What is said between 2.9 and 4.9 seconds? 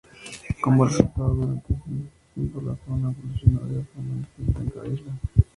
evolucionó de forma distinta en cada